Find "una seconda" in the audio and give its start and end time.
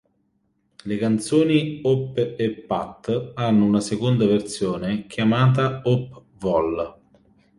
3.65-4.25